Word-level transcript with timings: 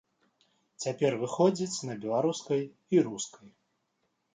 Цяпер 0.85 1.19
выходзіць 1.25 1.83
на 1.91 2.01
беларускай 2.03 2.61
і 2.97 3.09
рускай. 3.11 3.49